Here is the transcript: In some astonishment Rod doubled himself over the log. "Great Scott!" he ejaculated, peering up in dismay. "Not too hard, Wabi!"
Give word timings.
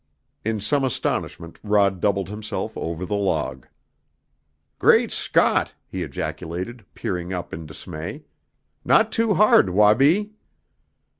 In 0.43 0.59
some 0.59 0.83
astonishment 0.83 1.59
Rod 1.61 1.99
doubled 2.01 2.27
himself 2.27 2.75
over 2.75 3.05
the 3.05 3.13
log. 3.13 3.67
"Great 4.79 5.11
Scott!" 5.11 5.75
he 5.87 6.01
ejaculated, 6.01 6.83
peering 6.95 7.31
up 7.33 7.53
in 7.53 7.67
dismay. 7.67 8.23
"Not 8.83 9.11
too 9.11 9.35
hard, 9.35 9.69
Wabi!" 9.69 10.31